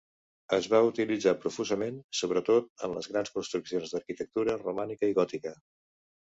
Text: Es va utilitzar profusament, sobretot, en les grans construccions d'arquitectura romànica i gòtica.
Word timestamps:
Es 0.55 0.67
va 0.69 0.77
utilitzar 0.85 1.33
profusament, 1.43 1.99
sobretot, 2.19 2.71
en 2.87 2.95
les 2.95 3.11
grans 3.13 3.35
construccions 3.37 3.95
d'arquitectura 3.95 4.57
romànica 4.63 5.13
i 5.13 5.17
gòtica. 5.21 5.55